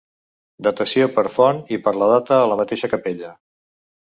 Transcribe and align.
Datació 0.67 1.07
per 1.17 1.23
font 1.33 1.59
i 1.77 1.79
per 1.85 1.93
la 2.03 2.09
data 2.13 2.39
a 2.39 2.49
la 2.53 2.59
mateixa 2.63 2.91
capella. 2.97 3.33